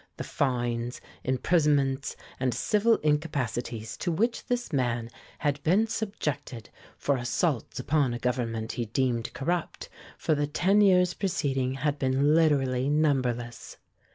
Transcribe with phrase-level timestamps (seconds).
[0.17, 7.79] The fines, imprisonments and civil incapacities to which this man had been subjected for assaults
[7.79, 13.77] upon a government he deemed corrupt, for the ten years preceding, had been literally numberless.